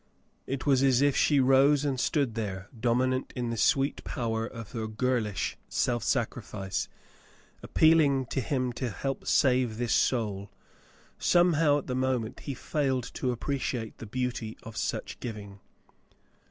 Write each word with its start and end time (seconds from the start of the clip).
It 0.47 0.65
was 0.65 0.81
as 0.81 1.03
if 1.03 1.15
she 1.15 1.39
rose 1.39 1.85
and 1.85 1.99
stood 1.99 2.33
there, 2.33 2.69
dominant 2.75 3.31
in 3.35 3.51
the 3.51 3.55
sweet 3.55 4.03
power 4.03 4.47
of 4.47 4.71
her 4.71 4.87
girlish 4.87 5.59
self 5.69 6.01
sacrifice, 6.03 6.89
appealing 7.61 8.25
to 8.31 8.41
him 8.41 8.73
to 8.73 8.89
help 8.89 9.27
save 9.27 9.77
this 9.77 9.93
soul. 9.93 10.49
Some 11.19 11.53
how, 11.53 11.77
at 11.77 11.85
the 11.85 11.93
moment, 11.93 12.39
he 12.39 12.55
failed 12.55 13.03
to 13.13 13.31
appreciate 13.31 13.99
the 13.99 14.07
beauty 14.07 14.57
of 14.63 14.75
such 14.75 15.19
giving. 15.19 15.59